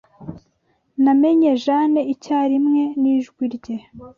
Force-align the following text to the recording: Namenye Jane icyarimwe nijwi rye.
Namenye 1.03 1.51
Jane 1.63 2.01
icyarimwe 2.13 2.81
nijwi 3.01 3.43
rye. 3.55 3.75